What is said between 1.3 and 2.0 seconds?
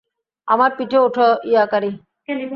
ইয়াকারি!